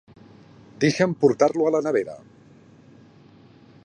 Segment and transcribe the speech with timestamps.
[0.83, 2.17] Deixa'm portar-lo a la nevera!